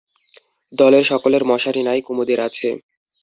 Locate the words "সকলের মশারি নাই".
1.03-1.99